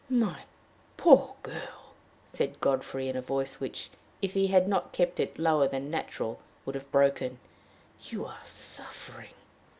"My 0.09 0.45
poor 0.97 1.35
girl!" 1.43 1.93
said 2.25 2.59
Godfrey, 2.59 3.07
in 3.07 3.15
a 3.15 3.21
voice 3.21 3.59
which, 3.59 3.91
if 4.19 4.33
he 4.33 4.47
had 4.47 4.67
not 4.67 4.93
kept 4.93 5.19
it 5.19 5.37
lower 5.37 5.67
than 5.67 5.91
natural, 5.91 6.39
would 6.65 6.73
have 6.73 6.91
broken, 6.91 7.37
"you 8.09 8.25
are 8.25 8.41
suffering." 8.43 9.35